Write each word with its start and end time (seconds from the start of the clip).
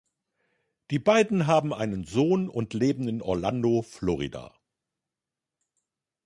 Die 0.89 0.97
beiden 0.97 1.45
haben 1.45 1.75
einen 1.75 2.05
Sohn 2.05 2.49
und 2.49 2.73
leben 2.73 3.07
in 3.07 3.21
Orlando, 3.21 3.83
Florida. 3.83 4.51